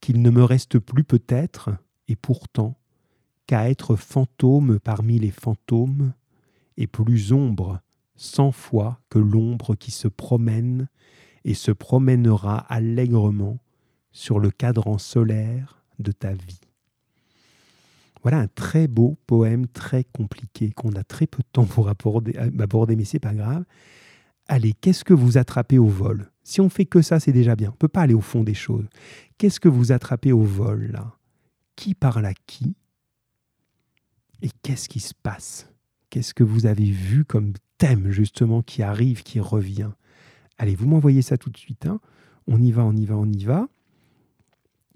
[0.00, 1.70] qu'il ne me reste plus peut-être,
[2.08, 2.78] et pourtant,
[3.46, 6.14] qu'à être fantôme parmi les fantômes,
[6.80, 7.80] et plus ombre
[8.16, 10.88] cent fois que l'ombre qui se promène
[11.44, 13.58] et se promènera allègrement
[14.12, 16.60] sur le cadran solaire de ta vie.
[18.22, 22.34] Voilà un très beau poème, très compliqué, qu'on a très peu de temps pour aborder,
[22.36, 23.64] euh, mais c'est pas grave.
[24.48, 26.30] Allez, qu'est-ce que vous attrapez au vol?
[26.42, 27.68] Si on fait que ça, c'est déjà bien.
[27.68, 28.88] On ne peut pas aller au fond des choses.
[29.38, 30.98] Qu'est-ce que vous attrapez au vol,
[31.76, 32.74] Qui parle à qui?
[34.42, 35.70] Et qu'est-ce qui se passe?
[36.10, 39.90] Qu'est-ce que vous avez vu comme thème, justement, qui arrive, qui revient?
[40.58, 41.86] Allez, vous m'envoyez ça tout de suite.
[41.86, 42.00] Hein?
[42.50, 43.68] on y va, on y va, on y va.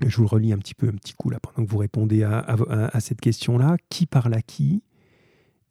[0.05, 2.25] Je vous le relis un petit peu, un petit coup là, pendant que vous répondez
[2.25, 3.77] à, cette question-là.
[3.89, 4.83] Qui parle à qui?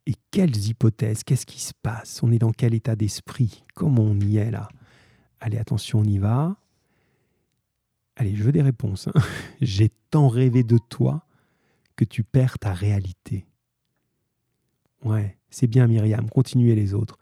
[0.06, 1.24] Et quelles hypothèses?
[1.24, 2.22] Qu'est-ce qui se passe?
[2.22, 3.64] On est dans quel état d'esprit?
[3.74, 4.68] Comment on y est là?
[5.40, 6.56] Allez, attention, on y va.
[8.16, 9.08] Allez, je veux des réponses.
[9.08, 9.20] Hein.
[9.60, 11.26] J'ai tant rêvé de toi
[11.96, 13.46] que tu perds ta réalité.
[15.04, 17.18] Ouais, c'est bien Myriam, continuez les autres.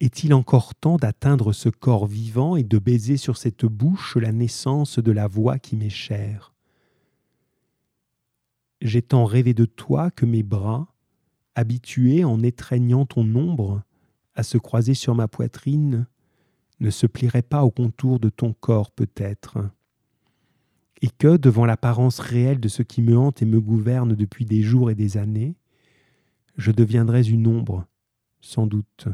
[0.00, 4.98] Est-il encore temps d'atteindre ce corps vivant et de baiser sur cette bouche la naissance
[4.98, 6.52] de la voix qui m'est chère?
[8.82, 10.94] J'ai tant rêvé de toi que mes bras,
[11.54, 13.82] habitués en étreignant ton ombre
[14.34, 16.06] à se croiser sur ma poitrine,
[16.80, 19.58] ne se plieraient pas au contour de ton corps peut-être,
[21.00, 24.60] et que, devant l'apparence réelle de ce qui me hante et me gouverne depuis des
[24.60, 25.54] jours et des années,
[26.56, 27.86] je deviendrais une ombre,
[28.40, 29.08] sans doute,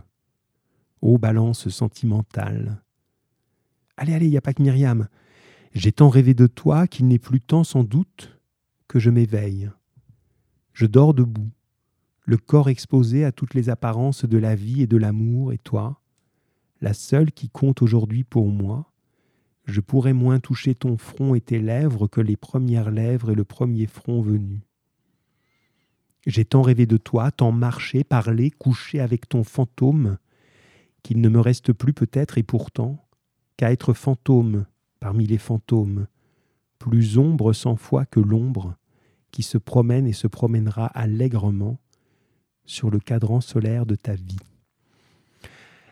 [1.01, 2.83] ô balance sentimentale.
[3.97, 5.09] Allez, allez, il n'y a pas que Myriam.
[5.73, 8.39] J'ai tant rêvé de toi qu'il n'est plus temps sans doute
[8.89, 9.71] que je m'éveille.
[10.73, 11.51] Je dors debout,
[12.25, 16.01] le corps exposé à toutes les apparences de la vie et de l'amour, et toi,
[16.81, 18.93] la seule qui compte aujourd'hui pour moi,
[19.67, 23.45] je pourrais moins toucher ton front et tes lèvres que les premières lèvres et le
[23.45, 24.61] premier front venu.
[26.27, 30.19] J'ai tant rêvé de toi, tant marché, parlé, couché avec ton fantôme,
[31.03, 33.07] qu'il ne me reste plus peut-être, et pourtant,
[33.57, 34.67] qu'à être fantôme
[35.01, 36.07] parmi les fantômes,
[36.79, 38.77] plus ombre cent fois que l'ombre,
[39.31, 41.79] qui se promène et se promènera allègrement
[42.67, 44.39] sur le cadran solaire de ta vie.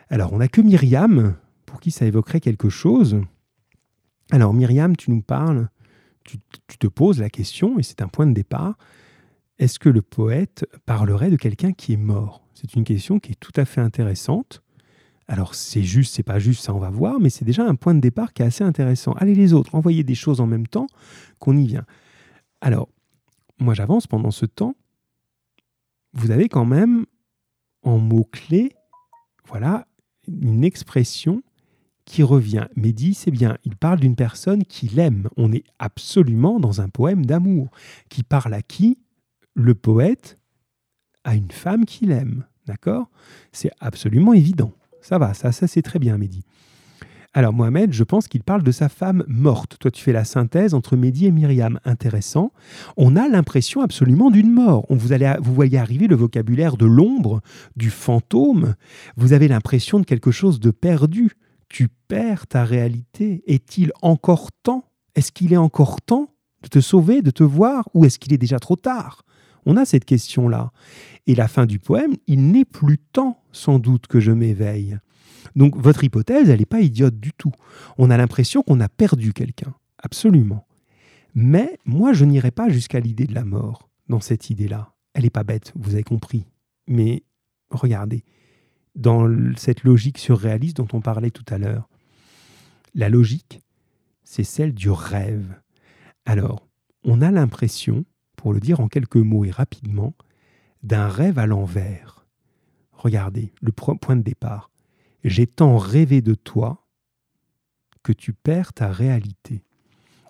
[0.09, 3.21] Alors, on n'a que Myriam, pour qui ça évoquerait quelque chose.
[4.31, 5.69] Alors, Myriam, tu nous parles,
[6.23, 6.37] tu,
[6.67, 8.77] tu te poses la question, et c'est un point de départ,
[9.59, 12.41] est-ce que le poète parlerait de quelqu'un qui est mort?
[12.53, 14.63] C'est une question qui est tout à fait intéressante.
[15.27, 17.93] Alors c'est juste, c'est pas juste, ça on va voir, mais c'est déjà un point
[17.93, 19.11] de départ qui est assez intéressant.
[19.13, 20.87] Allez les autres, envoyez des choses en même temps
[21.37, 21.85] qu'on y vient.
[22.61, 22.89] Alors,
[23.59, 24.75] moi j'avance pendant ce temps.
[26.13, 27.05] Vous avez quand même
[27.83, 28.73] en mots-clés,
[29.45, 29.87] voilà,
[30.27, 31.43] une expression
[32.05, 32.65] qui revient.
[32.75, 35.29] Mehdi, c'est bien, il parle d'une personne qu'il aime.
[35.37, 37.69] On est absolument dans un poème d'amour.
[38.09, 38.97] Qui parle à qui?
[39.61, 40.39] Le poète
[41.25, 42.45] à une femme qu'il aime.
[42.65, 43.09] D'accord?
[43.51, 44.71] C'est absolument évident.
[45.01, 46.45] Ça va, ça, ça c'est très bien, Mehdi.
[47.33, 49.75] Alors Mohamed, je pense qu'il parle de sa femme morte.
[49.77, 51.77] Toi, tu fais la synthèse entre Mehdi et Myriam.
[51.83, 52.53] Intéressant.
[52.95, 54.85] On a l'impression absolument d'une mort.
[54.87, 57.41] On vous, allez, vous voyez arriver le vocabulaire de l'ombre,
[57.75, 58.75] du fantôme.
[59.17, 61.33] Vous avez l'impression de quelque chose de perdu.
[61.67, 63.43] Tu perds ta réalité.
[63.45, 64.85] Est-il encore temps?
[65.15, 66.29] Est-ce qu'il est encore temps
[66.63, 69.23] de te sauver, de te voir, ou est-ce qu'il est déjà trop tard?
[69.65, 70.71] On a cette question-là.
[71.27, 74.97] Et la fin du poème, il n'est plus temps, sans doute, que je m'éveille.
[75.55, 77.51] Donc votre hypothèse, elle n'est pas idiote du tout.
[77.97, 80.65] On a l'impression qu'on a perdu quelqu'un, absolument.
[81.35, 84.93] Mais moi, je n'irai pas jusqu'à l'idée de la mort dans cette idée-là.
[85.13, 86.45] Elle n'est pas bête, vous avez compris.
[86.87, 87.23] Mais
[87.69, 88.23] regardez,
[88.95, 91.89] dans cette logique surréaliste dont on parlait tout à l'heure,
[92.95, 93.61] la logique,
[94.23, 95.59] c'est celle du rêve.
[96.25, 96.67] Alors,
[97.03, 98.05] on a l'impression,
[98.39, 100.13] pour le dire en quelques mots et rapidement,
[100.81, 102.25] d'un rêve à l'envers.
[102.93, 104.71] Regardez, le point de départ.
[105.25, 106.87] J'ai tant rêvé de toi
[108.01, 109.65] que tu perds ta réalité.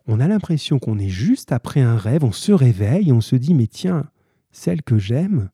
[0.08, 3.54] On a l'impression qu'on est juste après un rêve, on se réveille, on se dit
[3.54, 4.10] mais tiens,
[4.50, 5.52] celle que j'aime,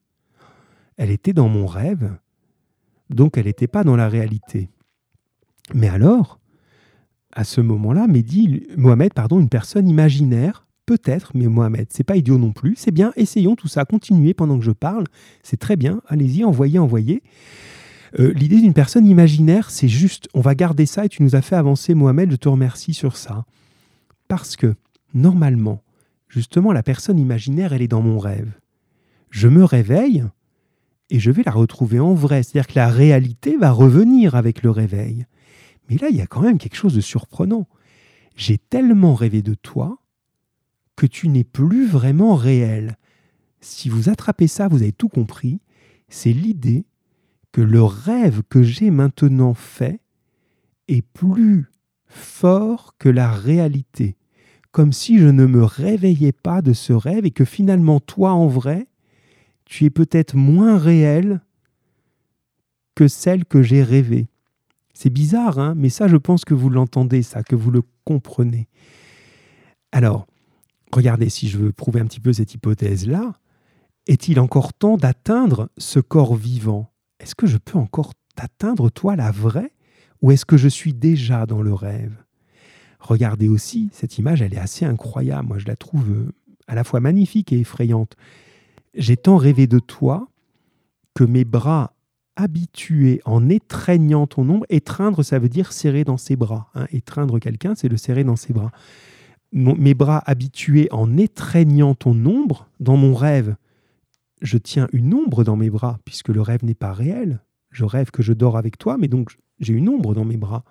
[0.96, 2.18] elle était dans mon rêve,
[3.10, 4.70] donc elle n'était pas dans la réalité.
[5.74, 6.40] Mais alors,
[7.34, 8.08] à ce moment-là,
[8.78, 12.76] Mohamed, pardon, une personne imaginaire, Peut-être, mais Mohamed, c'est pas idiot non plus.
[12.76, 15.06] C'est bien, essayons tout ça, continuez pendant que je parle.
[15.42, 17.24] C'est très bien, allez-y, envoyez, envoyez.
[18.20, 21.42] Euh, l'idée d'une personne imaginaire, c'est juste, on va garder ça et tu nous as
[21.42, 23.46] fait avancer, Mohamed, je te remercie sur ça.
[24.28, 24.76] Parce que,
[25.14, 25.82] normalement,
[26.30, 28.52] justement, la personne imaginaire, elle est dans mon rêve.
[29.32, 30.24] Je me réveille
[31.10, 32.44] et je vais la retrouver en vrai.
[32.44, 35.26] C'est-à-dire que la réalité va revenir avec le réveil.
[35.90, 37.68] Mais là, il y a quand même quelque chose de surprenant.
[38.36, 40.00] J'ai tellement rêvé de toi
[40.96, 42.98] que tu n'es plus vraiment réel.
[43.62, 45.60] Si vous attrapez ça, vous avez tout compris.
[46.10, 46.86] C'est l'idée
[47.52, 50.02] que le rêve que j'ai maintenant fait
[50.88, 51.66] est plus
[52.06, 54.18] fort que la réalité.
[54.72, 58.48] Comme si je ne me réveillais pas de ce rêve et que finalement, toi en
[58.48, 58.88] vrai,
[59.66, 61.42] tu es peut-être moins réel
[62.94, 64.28] que celle que j'ai rêvée.
[64.94, 68.68] C'est bizarre, hein mais ça, je pense que vous l'entendez, ça, que vous le comprenez.
[69.92, 70.28] Alors,
[70.96, 73.34] regardez, si je veux prouver un petit peu cette hypothèse-là,
[74.08, 76.92] est-il encore temps d'atteindre ce corps vivant?
[77.20, 79.72] Est-ce que je peux encore t'atteindre, toi, la vraie?
[80.22, 82.16] Ou est-ce que je suis déjà dans le rêve?
[83.00, 85.48] Regardez aussi, cette image, elle est assez incroyable.
[85.48, 86.32] Moi, je la trouve euh,
[86.68, 88.16] à la fois magnifique et effrayante.
[88.96, 90.30] J'ai tant rêvé de toi
[91.14, 91.94] que mes bras
[92.36, 96.70] habitués en étreignant ton ombre, étreindre, ça veut dire serrer dans ses bras.
[96.76, 96.88] Hein.
[96.92, 98.72] Étreindre quelqu'un, c'est le serrer dans ses bras
[99.56, 103.56] mes bras habitués en étreignant ton ombre, dans mon rêve,
[104.42, 107.40] je tiens une ombre dans mes bras, puisque le rêve n'est pas réel.
[107.72, 110.64] Je rêve que je dors avec toi, mais donc j'ai une ombre dans mes bras.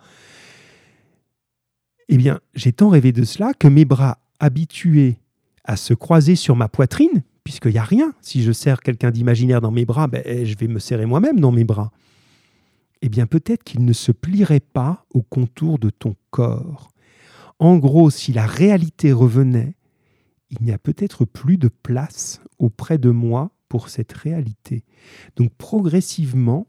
[2.08, 5.16] Eh bien, j'ai tant rêvé de cela que mes bras habitués
[5.64, 9.62] à se croiser sur ma poitrine, puisqu'il n'y a rien, si je serre quelqu'un d'imaginaire
[9.62, 11.90] dans mes bras, ben, je vais me serrer moi-même dans mes bras.
[13.00, 16.93] Eh bien, peut-être qu'il ne se plierait pas au contour de ton corps.
[17.58, 19.76] En gros, si la réalité revenait,
[20.50, 24.84] il n'y a peut-être plus de place auprès de moi pour cette réalité.
[25.36, 26.66] Donc progressivement,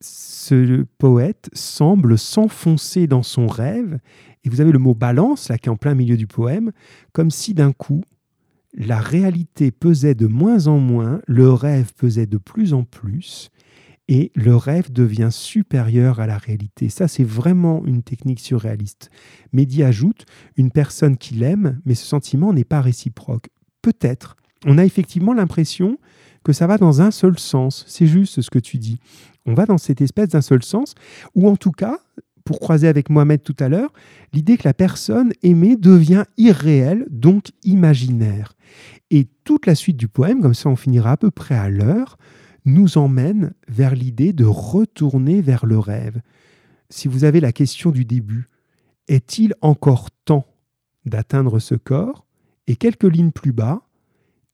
[0.00, 3.98] ce poète semble s'enfoncer dans son rêve,
[4.44, 6.72] et vous avez le mot balance, là, qui est en plein milieu du poème,
[7.12, 8.02] comme si d'un coup,
[8.72, 13.50] la réalité pesait de moins en moins, le rêve pesait de plus en plus,
[14.10, 16.88] et le rêve devient supérieur à la réalité.
[16.88, 19.08] Ça, c'est vraiment une technique surréaliste.
[19.52, 23.50] Mehdi ajoute une personne qui l'aime, mais ce sentiment n'est pas réciproque.
[23.82, 24.34] Peut-être.
[24.66, 25.96] On a effectivement l'impression
[26.42, 27.84] que ça va dans un seul sens.
[27.86, 28.98] C'est juste ce que tu dis.
[29.46, 30.96] On va dans cette espèce d'un seul sens,
[31.36, 32.00] ou en tout cas,
[32.44, 33.92] pour croiser avec Mohamed tout à l'heure,
[34.32, 38.54] l'idée que la personne aimée devient irréelle, donc imaginaire.
[39.12, 42.18] Et toute la suite du poème, comme ça on finira à peu près à l'heure,
[42.64, 46.20] nous emmène vers l'idée de retourner vers le rêve.
[46.88, 48.48] Si vous avez la question du début,
[49.08, 50.46] est-il encore temps
[51.04, 52.26] d'atteindre ce corps?
[52.66, 53.82] Et quelques lignes plus bas,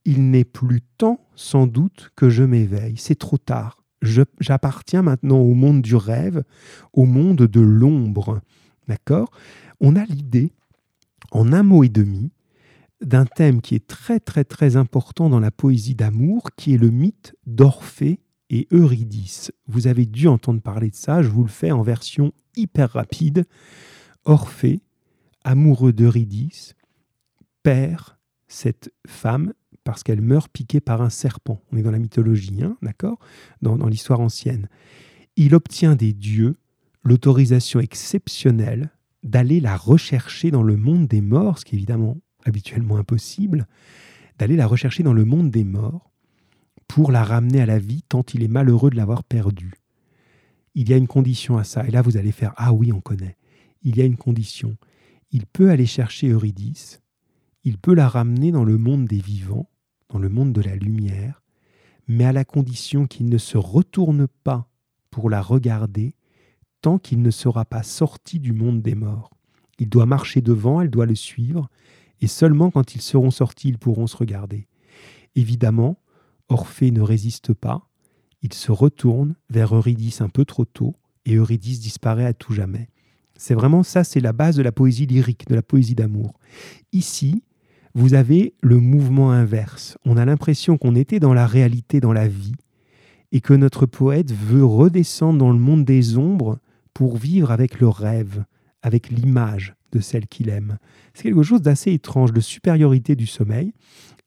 [0.04, 2.96] il n'est plus temps sans doute que je m'éveille.
[2.96, 3.82] C'est trop tard.
[4.02, 6.44] J'appartiens maintenant au monde du rêve,
[6.92, 8.40] au monde de l'ombre.
[8.88, 9.30] D'accord?
[9.80, 10.52] On a l'idée,
[11.32, 12.30] en un mot et demi,
[13.00, 16.90] d'un thème qui est très très très important dans la poésie d'amour, qui est le
[16.90, 19.52] mythe d'Orphée et Eurydice.
[19.66, 23.44] Vous avez dû entendre parler de ça, je vous le fais en version hyper rapide.
[24.24, 24.80] Orphée,
[25.44, 26.74] amoureux d'Eurydice,
[27.62, 28.16] perd
[28.48, 29.52] cette femme
[29.84, 31.62] parce qu'elle meurt piquée par un serpent.
[31.70, 33.18] On est dans la mythologie, hein, d'accord?
[33.62, 34.68] Dans, l'histoire ancienne.
[35.36, 36.54] Il obtient des dieux
[37.04, 38.90] l'autorisation exceptionnelle
[39.22, 43.66] d'aller la rechercher dans le monde des morts, ce qui évidemment habituellement impossible,
[44.38, 46.10] d'aller la rechercher dans le monde des morts
[46.88, 49.74] pour la ramener à la vie tant il est malheureux de l'avoir perdue.
[50.74, 53.00] Il y a une condition à ça, et là vous allez faire Ah oui, on
[53.00, 53.36] connaît.
[53.82, 54.76] Il y a une condition.
[55.32, 57.02] Il peut aller chercher Eurydice,
[57.64, 59.68] il peut la ramener dans le monde des vivants,
[60.08, 61.42] dans le monde de la lumière,
[62.06, 64.70] mais à la condition qu'il ne se retourne pas
[65.10, 66.14] pour la regarder
[66.80, 69.30] tant qu'il ne sera pas sorti du monde des morts.
[69.78, 71.68] Il doit marcher devant, elle doit le suivre,
[72.20, 74.66] et seulement quand ils seront sortis, ils pourront se regarder.
[75.34, 75.98] Évidemment,
[76.48, 77.88] Orphée ne résiste pas,
[78.42, 82.88] il se retourne vers Eurydice un peu trop tôt, et Eurydice disparaît à tout jamais.
[83.36, 86.38] C'est vraiment ça, c'est la base de la poésie lyrique, de la poésie d'amour.
[86.92, 87.42] Ici,
[87.94, 89.98] vous avez le mouvement inverse.
[90.04, 92.54] On a l'impression qu'on était dans la réalité, dans la vie,
[93.32, 96.58] et que notre poète veut redescendre dans le monde des ombres
[96.94, 98.44] pour vivre avec le rêve,
[98.82, 100.78] avec l'image de celle qu'il aime.
[101.14, 103.72] C'est quelque chose d'assez étrange, de supériorité du sommeil.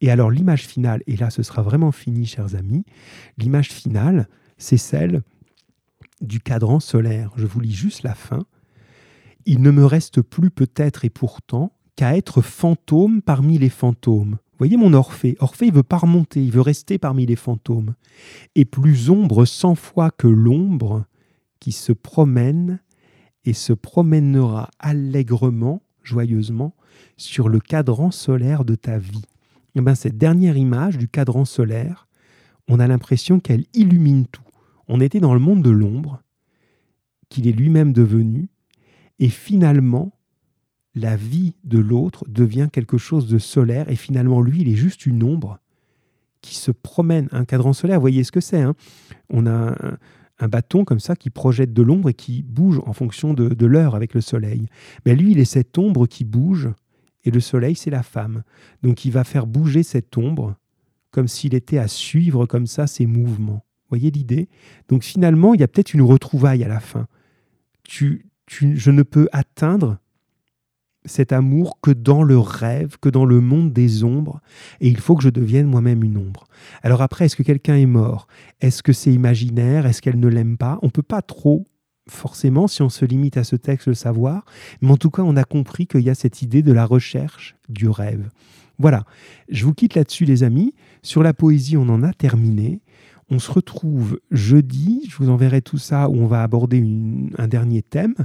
[0.01, 2.85] Et alors l'image finale, et là ce sera vraiment fini, chers amis,
[3.37, 5.21] l'image finale, c'est celle
[6.21, 7.31] du cadran solaire.
[7.35, 8.45] Je vous lis juste la fin.
[9.45, 14.37] Il ne me reste plus peut-être et pourtant qu'à être fantôme parmi les fantômes.
[14.57, 15.37] Voyez mon Orphée.
[15.39, 17.95] Orphée, il veut pas remonter, il veut rester parmi les fantômes.
[18.55, 21.05] Et plus ombre cent fois que l'ombre
[21.59, 22.79] qui se promène
[23.49, 26.75] et se promènera allègrement, joyeusement,
[27.17, 29.23] sur le cadran solaire de ta vie.
[29.73, 32.07] Et eh bien, cette dernière image du cadran solaire,
[32.67, 34.43] on a l'impression qu'elle illumine tout.
[34.87, 36.21] On était dans le monde de l'ombre,
[37.29, 38.49] qu'il est lui-même devenu,
[39.17, 40.11] et finalement,
[40.93, 45.07] la vie de l'autre devient quelque chose de solaire, et finalement, lui, il est juste
[45.07, 45.57] une ombre
[46.41, 47.29] qui se promène.
[47.31, 48.61] Un cadran solaire, vous voyez ce que c'est.
[48.61, 48.75] Hein?
[49.31, 49.75] On a
[50.39, 53.95] un bâton comme ça qui projette de l'ombre et qui bouge en fonction de, l'heure
[53.95, 54.67] avec le soleil.
[55.05, 56.69] Mais lui, il est cette ombre qui bouge
[57.25, 58.43] et le soleil, c'est la femme.
[58.81, 60.55] Donc il va faire bouger cette ombre
[61.11, 63.65] comme s'il était à suivre comme ça ses mouvements.
[63.89, 64.47] Voyez l'idée?
[64.87, 67.07] Donc finalement, il y a peut-être une retrouvaille à la fin.
[67.83, 69.97] Tu, tu, je ne peux atteindre
[71.05, 74.41] cet amour que dans le rêve, que dans le monde des ombres,
[74.81, 76.47] et il faut que je devienne moi-même une ombre.
[76.83, 78.27] Alors après, est-ce que quelqu'un est mort?
[78.59, 79.85] Est-ce que c'est imaginaire?
[79.85, 80.77] Est-ce qu'elle ne l'aime pas?
[80.81, 81.65] On ne peut pas trop,
[82.09, 84.43] forcément, si on se limite à ce texte, le savoir,
[84.81, 87.55] mais en tout cas, on a compris qu'il y a cette idée de la recherche
[87.69, 88.29] du rêve.
[88.77, 89.03] Voilà,
[89.49, 90.73] je vous quitte là-dessus les amis.
[91.03, 92.81] Sur la poésie, on en a terminé.
[93.29, 96.83] On se retrouve jeudi, je vous enverrai tout ça, où on va aborder
[97.37, 98.15] un dernier thème.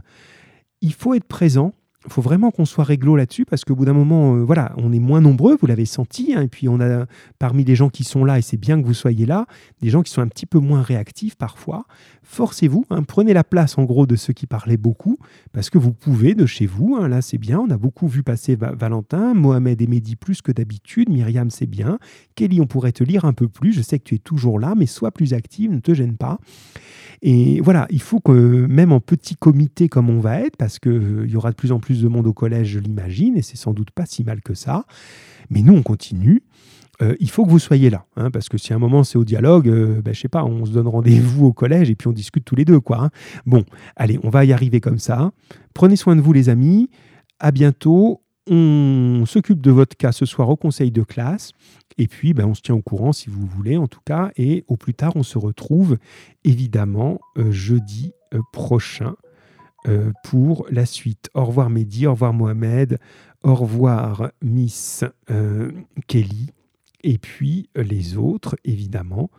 [0.81, 1.75] Il faut être présent
[2.07, 4.93] il faut vraiment qu'on soit réglo là-dessus parce qu'au bout d'un moment, euh, voilà, on
[4.93, 7.07] est moins nombreux, vous l'avez senti, hein, et puis on a
[7.39, 9.47] parmi les gens qui sont là, et c'est bien que vous soyez là,
[9.81, 11.87] des gens qui sont un petit peu moins réactifs parfois.
[12.23, 15.19] Forcez-vous, hein, prenez la place en gros de ceux qui parlaient beaucoup,
[15.53, 18.23] parce que vous pouvez de chez vous, hein, là c'est bien, on a beaucoup vu
[18.23, 21.99] passer Valentin, Mohamed et Mehdi plus que d'habitude, Myriam c'est bien,
[22.35, 24.75] Kelly on pourrait te lire un peu plus, je sais que tu es toujours là,
[24.77, 26.39] mais sois plus active, ne te gêne pas.
[27.27, 30.93] Et voilà, il faut que même en petit comité comme on va être, parce qu'il
[30.93, 33.57] euh, y aura de plus en plus de monde au collège, je l'imagine, et c'est
[33.57, 34.85] sans doute pas si mal que ça,
[35.51, 36.43] mais nous on continue.
[37.03, 39.19] Euh, il faut que vous soyez là, hein, parce que si à un moment c'est
[39.19, 42.09] au dialogue, euh, ben, je sais pas, on se donne rendez-vous au collège et puis
[42.09, 43.05] on discute tous les deux, quoi.
[43.05, 43.11] Hein.
[43.47, 43.65] Bon,
[43.97, 45.33] allez, on va y arriver comme ça.
[45.75, 46.91] Prenez soin de vous, les amis.
[47.41, 48.21] À bientôt.
[48.47, 51.53] On s'occupe de votre cas ce soir au conseil de classe.
[51.97, 54.31] Et puis, ben, on se tient au courant si vous voulez, en tout cas.
[54.37, 55.97] Et au plus tard, on se retrouve
[56.45, 59.15] évidemment euh, jeudi euh, prochain
[59.87, 61.31] euh, pour la suite.
[61.35, 62.99] Au revoir Mehdi, au revoir Mohamed,
[63.43, 65.05] au revoir Miss
[66.07, 66.51] Kelly.
[67.03, 69.31] Et puis les autres, évidemment.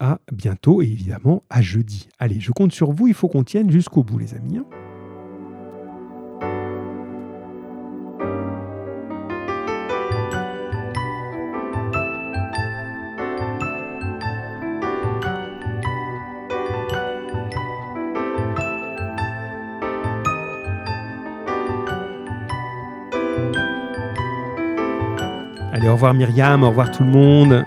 [0.00, 2.08] À bientôt et évidemment à jeudi.
[2.20, 4.60] Allez, je compte sur vous, il faut qu'on tienne jusqu'au bout, les amis.
[25.78, 27.64] Allez, au revoir Myriam, au revoir tout le monde.